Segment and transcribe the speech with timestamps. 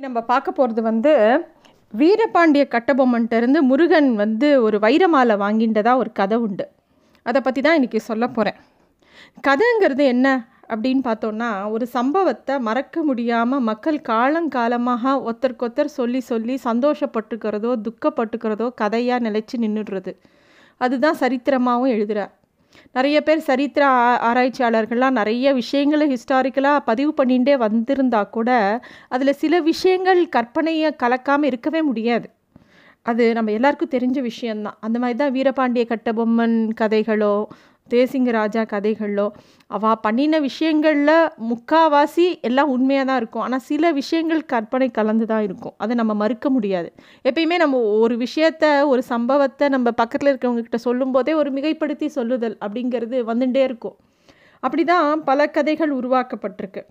[0.00, 1.12] நம்ம பார்க்க போகிறது வந்து
[1.94, 6.68] வீரபாண்டிய கட்டபொம்மன்ட்டேருந்து முருகன் வந்து ஒரு வைரமாலை வாங்கின்றதா ஒரு கதை உண்டு.
[7.22, 8.58] அதை பற்றி தான் இன்றைக்கி சொல்ல போகிறேன்
[9.48, 18.68] கதைங்கிறது என்ன அப்படின்னு பார்த்தோன்னா ஒரு சம்பவத்தை மறக்க முடியாமல் மக்கள் காலங்காலமாக ஒருத்தருக்கொத்தர் சொல்லி சொல்லி சந்தோஷப்பட்டுக்கிறதோ துக்கப்பட்டுக்கிறதோ
[18.74, 20.14] கதையாக நிலச்சி நின்றுடுறது
[20.76, 22.39] அதுதான் சரித்திரமாகவும் எழுதுகிறார்
[22.92, 30.28] நிறைய பேர் சரித்திர ஆ ஆராய்ச்சியாளர்கள்லாம் நிறைய விஷயங்களை ஹிஸ்டாரிக்கலாக பதிவு பண்ணிகிட்டே வந்திருந்தா கூட அதில் சில விஷயங்கள்
[30.36, 32.30] கற்பனையை கலக்காமல் இருக்கவே முடியாது.
[33.02, 37.46] அது நம்ம எல்லாருக்கும் தெரிஞ்ச விஷயந்தான் அந்த மாதிரி தான் வீரபாண்டிய கட்டபொம்மன் கதைகளோ
[37.94, 39.26] தேசிங்க ராஜா கதைகளோ
[39.76, 41.14] அவள் பண்ணின விஷயங்களில்
[41.50, 43.44] முக்காவாசி எல்லாம் உண்மையாக தான் இருக்கும்.
[43.46, 45.74] ஆனால் சில விஷயங்கள் கற்பனை கலந்து தான் இருக்கும்.
[45.82, 46.88] அதை நம்ம மறுக்க முடியாது.
[47.28, 53.64] எப்பயுமே நம்ம ஒரு விஷயத்த ஒரு சம்பவத்தை நம்ம பக்கத்தில் இருக்கிறவங்கக்கிட்ட சொல்லும்போதே ஒரு மிகைப்படுத்தி சொல்லுதல் அப்படிங்கிறது வந்துட்டே
[53.70, 53.96] இருக்கும்.
[54.62, 56.82] அப்படி தான் பல கதைகள் உருவாக்கப்பட்டிருக்கு.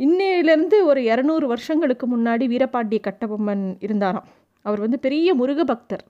[0.00, 4.28] இன்னையிலேருந்து ஒரு இரநூறு வருஷங்களுக்கு முன்னாடி வீரபாண்டிய கட்டபொம்மன் இருந்தாராம்.
[4.66, 6.04] அவர் வந்து பெரிய முருக பக்தர்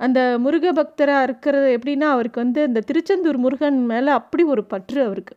[0.00, 5.36] அந்த முருக பக்தராக இருக்கிறது எப்படின்னா அவருக்கு வந்து அந்த திருச்செந்தூர் முருகன் மேலே அப்படி ஒரு பற்று அவருக்கு.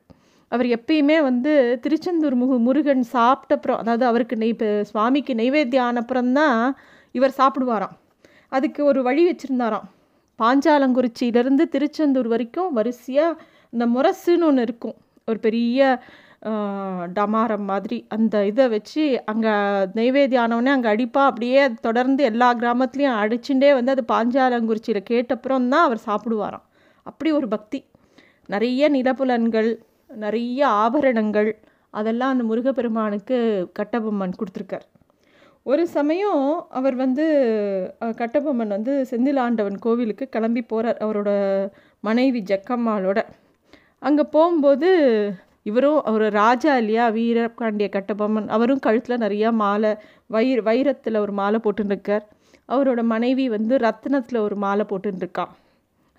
[0.52, 6.72] அவர் எப்பயுமே வந்து திருச்செந்தூர் முகு முருகன் சாப்பிட்டப்புறம் அதாவது அவருக்கு நெய் இப்போ சுவாமிக்கு நெய்வேத்தியம் ஆனப்புறம்தான்
[7.12, 7.96] இவர் சாப்பிடுவாராம்.
[8.50, 9.88] அதுக்கு ஒரு வழி வச்சுருந்தாராம்.
[10.40, 14.96] பாஞ்சாலங்குறிச்சியிலேருந்து திருச்செந்தூர் வரைக்கும் வரிசையாக இந்த முரசுன்னு ஒன்று இருக்கும்.
[15.28, 16.02] ஒரு பெரிய
[17.18, 19.54] டமாரம் மாதிரி அந்த இதை வச்சு அங்கே
[19.98, 21.24] நெய்வேத்தியம் ஆனவுடனே அங்கே அடிப்பா.
[21.32, 26.66] அப்படியே தொடர்ந்து எல்லா கிராமத்துலேயும் அடிச்சுட்டே வந்து அது பாஞ்சாலங்குறிச்சியில் கேட்டப்புறம் தான் அவர் சாப்பிடுவாராம்.
[27.06, 27.80] அப்படி ஒரு பக்தி.
[28.54, 29.70] நிறைய நிலப்புலன்கள்
[30.10, 31.52] நிறைய ஆபரணங்கள்
[32.00, 33.38] அதெல்லாம் அந்த முருகப்பெருமானுக்கு
[33.80, 34.86] கட்டபொம்மன் கொடுத்துருக்கார்.
[35.66, 36.44] ஒரு சமயம்
[36.78, 37.26] அவர் வந்து
[38.22, 41.32] கட்டபொம்மன் வந்து செந்திலாண்டவன் கோவிலுக்கு கிளம்பி போகிறார் அவரோட
[42.08, 43.20] மனைவி ஜக்கம்மாளோட.
[44.08, 44.90] அங்கே போகும்போது
[45.70, 47.06] இவரும் அவர் ராஜா இல்லையா?
[47.18, 48.48] வீரபாண்டிய கட்டபொம்மன்.
[48.56, 49.92] அவரும் கழுத்தில் நிறையா மாலை
[50.36, 52.26] வைர வைரத்தில் ஒரு மாலை போட்டுருக்கார்
[52.74, 55.54] அவரோட மனைவி வந்து ரத்னத்தில் ஒரு மாலை போட்டுருக்கான்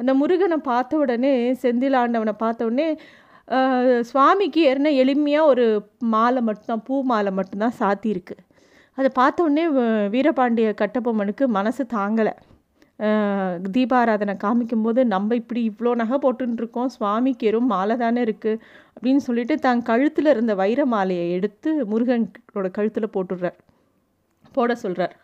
[0.00, 2.88] அந்த முருகனை பார்த்த உடனே செந்திலாண்டவனை பார்த்த உடனே
[4.10, 5.64] சுவாமிக்கு ஏறின எளிமையாக ஒரு
[6.14, 8.36] மாலை மட்டும்தான் பூ மாலை மட்டும்தான் சாத்தியிருக்கு.
[8.98, 9.64] அதை பார்த்த உடனே
[10.14, 12.34] வீரபாண்டிய கட்டபொம்மனுக்கு மனசு தாங்கலை.
[13.74, 18.60] தீபாராதனை காமிக்கும்போது நம்ம இப்படி இவ்வளோ நகை போட்டுருக்கோம் சுவாமிக்கு எறும் மாலை தானே இருக்குது
[18.94, 23.58] அப்படின்னு சொல்லிட்டு தான் கழுத்தில் இருந்த வைர மாலையை எடுத்து முருகனோட கழுத்தில் போட்டுடுறார்.
[24.54, 25.16] போட சொல்கிறார்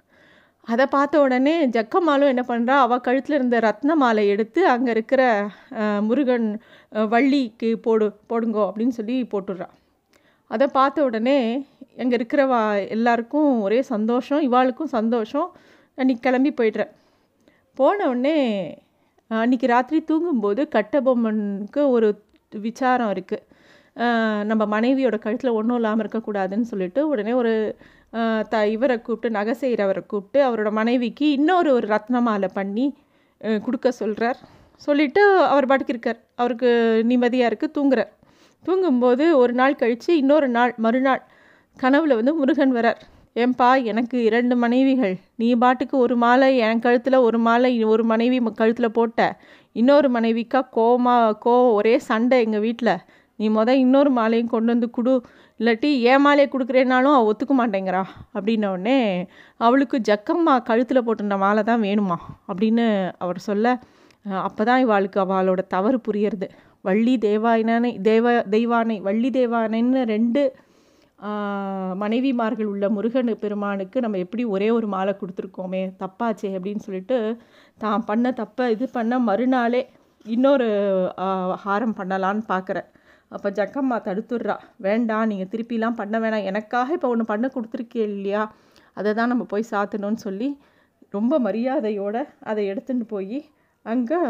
[0.68, 5.22] அதை பார்த்த உடனே ஜக்கம்மாலும் என்ன பண்ணுறா அவள் கழுத்தில் இருந்த ரத்ன மாலை எடுத்து அங்கே இருக்கிற
[6.08, 6.48] முருகன்
[7.12, 9.68] வள்ளிக்கு போடு போடுங்கோ அப்படின்னு சொல்லி போட்டுடுறா.
[10.50, 11.38] அதை பார்த்த உடனே
[12.02, 12.60] அங்கே இருக்கிறவா
[12.96, 15.48] எல்லாருக்கும் ஒரே சந்தோஷம் இவாளுக்கும் சந்தோஷம்
[15.98, 16.92] அன்றைக்கி கிளம்பி போய்ட்றேன்
[17.80, 18.38] போனவுடனே
[19.30, 22.08] அன்றைக்கி ராத்திரி தூங்கும்போது கட்டபொம்மனுக்கு ஒரு
[22.52, 23.46] விசாரம் இருக்குது
[24.50, 27.52] நம்ம மனைவியோட கழுத்தில் ஒன்றும் இல்லாமல் இருக்கக்கூடாதுன்னு சொல்லிட்டு உடனே ஒரு
[28.52, 32.86] த இவரை கூப்பிட்டு நகை செய்கிறவரை கூப்பிட்டு அவரோட மனைவிக்கு இன்னொரு ஒரு ரத்ன மாலை பண்ணி
[33.66, 34.38] கொடுக்க சொல்கிறார்
[34.80, 35.22] சொல்லிவிட்டு
[35.52, 36.20] அவர் பாட்டுக்கு இருக்கார்.
[36.40, 36.70] அவருக்கு
[37.10, 38.10] நிம்மதியாக இருக்குது தூங்குறார்.
[38.64, 41.22] தூங்கும்போது ஒரு நாள் கழித்து இன்னொரு நாள் மறுநாள்
[41.76, 43.00] கனவில் வந்து முருகன் வரார்.
[43.42, 45.14] ஏன்பா எனக்கு இரண்டு மனைவிகள்.
[45.40, 49.20] நீ பாட்டுக்கு ஒரு மாலை என் கழுத்தில் ஒரு மாலை ஒரு மனைவி கழுத்தில் போட்ட.
[49.80, 52.94] இன்னொரு மனைவிக்கா கோமா கோ ஒரே சண்டை எங்கள் வீட்டில்
[53.38, 55.14] நீ மொதல் இன்னொரு மாலையும் கொண்டு வந்து கொடு.
[55.60, 58.02] இல்லாட்டி ஏன் மாலையை கொடுக்குறேனாலும் அவள் ஒத்துக்க மாட்டேங்கிறா.
[58.36, 58.98] அப்படின்னோடனே
[59.66, 62.18] அவளுக்கு ஜக்கம்மா கழுத்தில் போட்டிருந்த மாலை தான் வேணுமா?
[62.50, 62.86] அப்படின்னு
[63.24, 63.76] அவர் சொல்ல
[64.48, 66.48] அப்போ தான் இவாளுக்கு அவளோட தவறு புரியறது.
[66.86, 70.42] வள்ளி தேவாயினானே தேவ தெய்வானை வள்ளி தேவானைன்னு ரெண்டு
[72.02, 77.16] மனைவிமார்கள் உள்ள முருகன் பெருமானுக்கு நம்ம எப்படி ஒரே ஒரு மாலை கொடுத்துருக்கோமே தப்பாச்சே அப்படின்னு சொல்லிட்டு
[77.82, 79.82] தான் பண்ண தப்பை இது பண்ண மறுநாளே
[80.26, 80.68] இன்னொரு
[81.64, 82.88] ஹாரம் பண்ணலான்னு பார்க்குறேன்.
[83.34, 84.56] அப்போ ஜக்கம்மா தடுத்துடுறா
[84.86, 86.46] வேண்டாம் நீங்கள் திருப்பிலாம் பண்ண வேணாம்.
[86.50, 88.42] எனக்காக இப்போ ஒன்று பண்ண கொடுத்துருக்கே இல்லையா?
[88.98, 90.48] அதை தான் நம்ம போய் சாத்தணும்னு சொல்லி
[91.16, 93.38] ரொம்ப மரியாதையோடு அதை எடுத்துகிட்டு போய்
[93.86, 94.20] அங்கே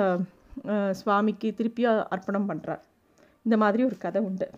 [1.01, 2.83] சுவாமிக்கு திருப்பியும் அர்ப்பணம் பண்ணுறார்
[3.47, 4.49] இந்த மாதிரி ஒரு கதை உண்டு.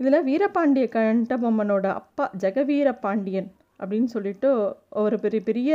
[0.00, 3.48] இதில் வீரபாண்டிய கண்டபொம்மனோட அப்பா ஜெகவீர பாண்டியன்
[3.80, 4.48] அப்படின்னு சொல்லிட்டு
[5.02, 5.70] ஒரு பெரிய பெரிய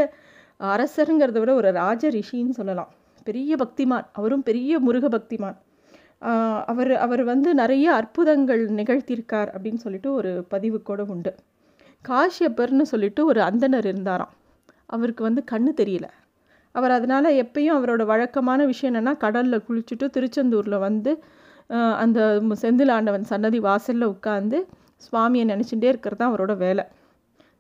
[0.60, 2.92] அரசருங்கிறத விட ஒரு ராஜ ரிஷின்னு சொல்லலாம்.
[3.24, 4.06] பெரிய பக்திமான்.
[4.12, 5.58] அவரும் பெரிய முருக பக்திமான்.
[6.66, 11.32] அவர் அவர் வந்து நிறைய அற்புதங்கள் நிகழ்த்தியிருக்கார் அப்படின்னு சொல்லிட்டு ஒரு பதிவு கூட உண்டு.
[12.06, 14.34] காஷ்யப்பர்னு சொல்லிட்டு ஒரு அந்தனர் இருந்தாராம்.
[14.86, 16.08] அவருக்கு வந்து கண்ணு தெரியல.
[16.76, 21.12] அவர் அதனால் எப்பயும் அவரோட வழக்கமான விஷயம் என்னென்னா கடலில் குளிச்சுட்டு திருச்செந்தூரில் வந்து
[21.74, 22.20] அந்த
[22.62, 24.58] செந்தில் ஆண்டவன் சன்னதி வாசலில் உட்காந்து
[25.06, 26.84] சுவாமியை நினச்சிட்டே இருக்கிறது தான் அவரோட வேலை.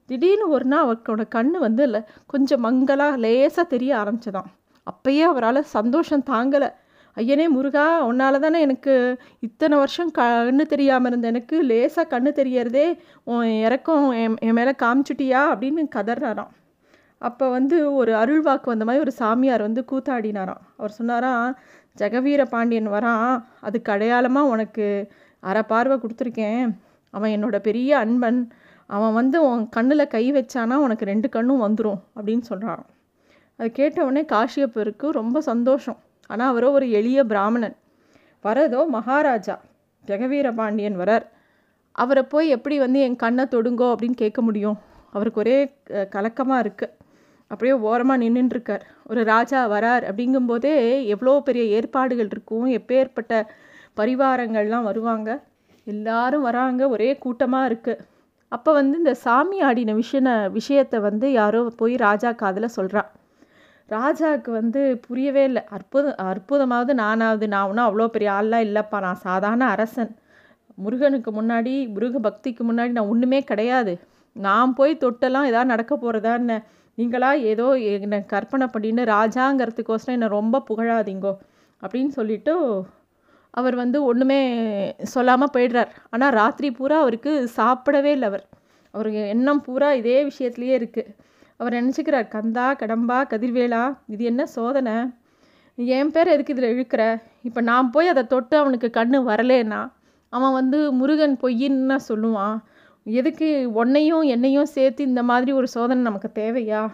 [0.09, 4.49] திடீர்னு ஒரு நாள் அவரோட கண் வந்து இல்லை கொஞ்சம் மங்கலாக லேசாக தெரிய ஆரம்பிச்சதான்
[4.87, 6.69] அப்பயே அவரால் சந்தோஷம் தாங்கலை.
[7.17, 8.93] ஐயனே முருகா உன்னால தானே எனக்கு
[9.39, 12.87] இத்தனை வருஷம் கண்ணு தெரியாமல் இருந்த எனக்கு லேசாக கண்ணு தெரியறதே
[13.23, 16.51] உன் இறக்கம் என் என் மேலே காமிச்சிட்டியா அப்படின்னு கதறாராம்.
[17.21, 20.63] அப்போ வந்து ஒரு அருள்வாக்கு வந்த மாதிரி ஒரு சாமியார் வந்து கூத்தாடினாராம்.
[20.77, 21.51] அவர் சொன்னாராம்
[21.97, 23.33] ஜெகவீர பாண்டியன் வரான்
[23.67, 24.85] அதுக்கு அடையாளமாக உனக்கு
[25.49, 26.67] அரை பார்வை கொடுத்துருக்கேன்.
[27.13, 28.39] அவன் என்னோட பெரிய அன்பன்.
[28.95, 32.83] அவன் வந்து உன் கண்ணில் கை வச்சானா உனக்கு ரெண்டு கண்ணும் வந்துடும் அப்படின்னு சொல்கிறான்
[33.59, 35.99] அது கேட்டவுடனே காஷியப்பருக்கு ரொம்ப சந்தோஷம்.
[36.29, 37.75] ஆனால் அவரோ ஒரு எளிய பிராமணன்.
[38.45, 39.55] வரதோ மகாராஜா
[40.05, 41.25] ஜெகவீர பாண்டியன் வரார்.
[41.95, 44.77] அவரை போய் எப்படி வந்து என் கண்ணை தொடுங்கோ அப்படின்னு கேட்க முடியும்.
[45.15, 45.57] அவருக்கு ஒரே
[46.15, 46.93] கலக்கமாக இருக்குது
[47.53, 50.75] அப்படியே ஓரமாக நின்றுட்டுருக்கார் ஒரு ராஜா வரார் அப்படிங்கும்போதே
[51.13, 53.33] எவ்வளோ பெரிய ஏற்பாடுகள் இருக்கும் எப்பேற்பட்ட
[53.99, 55.29] பரிவாரங்கள்லாம் வருவாங்க.
[55.87, 58.01] எல்லாரும் வராங்க ஒரே கூட்டமாக இருக்குது
[58.51, 60.21] அப்போ வந்து இந்த சாமி ஆடின விஷய
[60.57, 63.09] விஷயத்தை வந்து யாரோ போய் ராஜா காதில் சொல்கிறான்
[63.89, 65.61] ராஜாவுக்கு வந்து புரியவே இல்லை.
[65.75, 68.97] அற்புதம் அற்புதமாவது நானாவது நான் ஒன்றும் அவ்வளோ பெரிய ஆள்லாம் இல்லைப்பா.
[69.05, 70.11] நான் சாதாரண அரசன்.
[70.83, 73.93] முருகனுக்கு முன்னாடி முருக பக்திக்கு முன்னாடி நான் ஒன்றுமே கிடையாது.
[74.35, 76.57] நான் போய் தொட்டெல்லாம் எதாவது நடக்க போகிறதான்னு
[76.97, 81.33] நீங்களா ஏதோ என்னை கற்பனை பண்ணின்னு ராஜாங்கிறதுக்கோசரம் என்னை ரொம்ப புகழாதீங்கோ
[81.83, 82.53] அப்படின்னு சொல்லிட்டு
[83.59, 84.37] அவர் வந்து ஒன்றுமே
[85.13, 85.89] சொல்லாமல் போயிடுறார்.
[86.13, 88.45] ஆனால் ராத்திரி பூரா அவருக்கு சாப்பிடவே இல்லை அவர்.
[88.93, 91.11] அவருக்கு எண்ணம் பூரா இதே விஷயத்துலையே இருக்குது
[91.59, 94.95] அவர் நினச்சிக்கிறார் கந்தா கடம்பா கதிர்வேலா இது என்ன சோதனை?
[95.97, 97.03] என் பேர் எதுக்கு இதில் இழுக்கிற?
[97.47, 99.81] இப்போ நான் போய் அதை தொட்டு அவனுக்கு கண்ணு வரலேன்னா
[100.33, 102.57] அவன் வந்து முருகன் பொய்யின்னு சொல்லுவான்.
[103.05, 106.89] எதுக்கு உன்னையும் என்னையும் சேர்த்து இந்த மாதிரி ஒரு சோதனை நமக்கு தேவையா?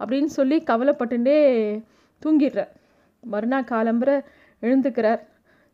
[0.00, 1.36] அப்படின்னு சொல்லி கவலைப்பட்டுட்டே
[2.26, 2.72] தூங்கிடுறார்.
[3.20, 4.24] மறுநாள் காலம்புற
[4.62, 5.20] எழுந்துக்கிறார்.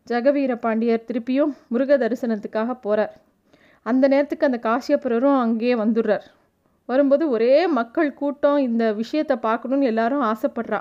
[0.07, 3.13] ஜெகவீர பாண்டியர் திருப்பியும் முருக தரிசனத்துக்காக போகிறார்
[3.83, 6.27] அந்த நேரத்துக்கு அந்த காசியப்புரரும் அங்கேயே வந்துடுறார்.
[6.87, 10.81] வரும்போது ஒரே மக்கள் கூட்டம் இந்த விஷயத்தை பார்க்கணுன்னு எல்லாரும் ஆசைப்படுறா.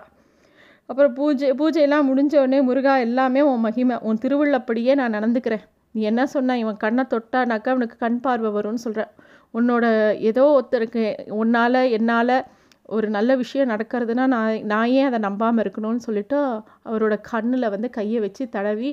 [0.85, 5.65] அப்புறம் பூஜை பூஜையெல்லாம் முடிஞ்ச உடனே முருகா எல்லாமே உன் மகிமை உன் திருவிழப்படியே நான் நடந்துக்கிறேன்.
[5.95, 9.11] நீ என்ன சொன்ன இவன் கண்ணை தொட்டானாக்கா அவனுக்கு கண் பார்வை வரும்னு சொல்கிறேன்
[9.53, 9.85] உன்னோட
[10.29, 11.03] ஏதோ ஒருத்தருக்கு
[11.41, 12.35] உன்னால் என்னால்
[12.95, 16.37] ஒரு நல்ல விஷயம் நடக்கிறதுனா நான் நான் ஏன் அதை நம்பாமல் இருக்கணும்னு சொல்லிட்டு
[16.89, 18.89] அவரோட கண்ணில் வந்து கையை வச்சு தடவி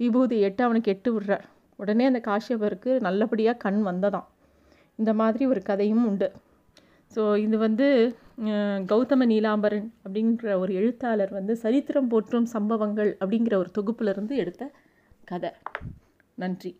[0.00, 1.46] விபூதி எட்டு அவனுக்கு எட்டு விடுறார்.
[1.78, 4.28] உடனே அந்த காஷ்யபருக்கு நல்லபடியாக கண் வந்ததாம்.
[4.98, 6.28] இந்த மாதிரி ஒரு கதையும் உண்டு.
[7.10, 7.86] ஸோ இது வந்து
[8.92, 14.70] கௌதம நீலாம்பரன் அப்படின்ற ஒரு எழுத்தாளர் வந்து சரித்திரம் போற்றும் சம்பவங்கள் அப்படிங்கிற ஒரு தொகுப்புலேருந்து எடுத்த
[15.24, 15.50] கதை.
[16.39, 16.71] நன்றி